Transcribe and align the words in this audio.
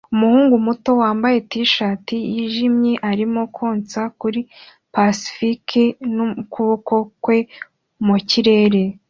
Umuhungu 0.13 0.55
muto 0.65 0.91
wambaye 1.01 1.37
t-shati 1.49 2.17
yijimye 2.33 2.93
arimo 3.11 3.41
konsa 3.57 4.01
kuri 4.19 4.39
pacifier 4.93 5.91
n'ukuboko 6.15 6.95
kwe 7.23 7.37
mu 8.05 8.15
kirere 8.29 8.81